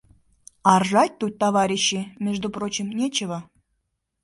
А 0.69 0.71
ржать 0.79 1.15
тут, 1.19 1.37
товарищи, 1.37 2.11
между 2.17 2.49
прочим, 2.49 2.89
нечего. 2.89 3.47